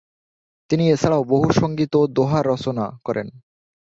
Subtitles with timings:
[0.69, 3.27] তিনি এছাড়াও বহু সঙ্গীত ও দোঁহা রচনা করেন।